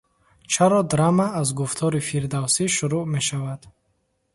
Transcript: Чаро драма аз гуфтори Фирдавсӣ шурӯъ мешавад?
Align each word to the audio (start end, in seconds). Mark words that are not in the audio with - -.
Чаро 0.51 0.81
драма 0.91 1.27
аз 1.41 1.47
гуфтори 1.57 2.01
Фирдавсӣ 2.07 2.65
шурӯъ 2.75 3.01
мешавад? 3.13 3.61